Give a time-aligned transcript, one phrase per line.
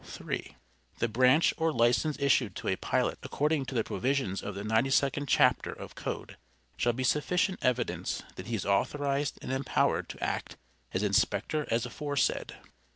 [0.03, 0.55] (3.)
[0.97, 5.25] The branch or license issued to a pilot according to the provisions of the 92d
[5.27, 6.37] chapter of Code,
[6.75, 10.57] shall be sufficient evidence that he is authorized and empowered to act
[10.91, 12.55] as inspector as aforesaid.